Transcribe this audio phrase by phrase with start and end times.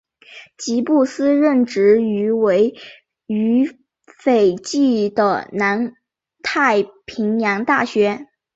[0.57, 2.73] 吉布斯任职于位
[3.27, 3.77] 于
[4.17, 5.93] 斐济的南
[6.41, 8.25] 太平洋大学。